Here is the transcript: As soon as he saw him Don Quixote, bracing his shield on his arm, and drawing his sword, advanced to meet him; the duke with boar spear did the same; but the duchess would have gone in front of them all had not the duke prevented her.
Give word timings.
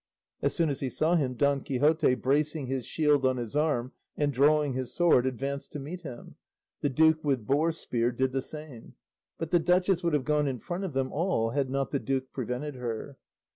As 0.41 0.55
soon 0.55 0.71
as 0.71 0.79
he 0.79 0.89
saw 0.89 1.13
him 1.13 1.35
Don 1.35 1.61
Quixote, 1.61 2.15
bracing 2.15 2.65
his 2.65 2.87
shield 2.87 3.23
on 3.23 3.37
his 3.37 3.55
arm, 3.55 3.91
and 4.17 4.33
drawing 4.33 4.73
his 4.73 4.91
sword, 4.91 5.27
advanced 5.27 5.73
to 5.73 5.79
meet 5.79 6.01
him; 6.01 6.37
the 6.81 6.89
duke 6.89 7.23
with 7.23 7.45
boar 7.45 7.71
spear 7.71 8.11
did 8.11 8.31
the 8.31 8.41
same; 8.41 8.95
but 9.37 9.51
the 9.51 9.59
duchess 9.59 10.03
would 10.03 10.13
have 10.13 10.25
gone 10.25 10.47
in 10.47 10.57
front 10.57 10.85
of 10.85 10.93
them 10.93 11.11
all 11.13 11.51
had 11.51 11.69
not 11.69 11.91
the 11.91 11.99
duke 11.99 12.31
prevented 12.33 12.73
her. 12.73 13.19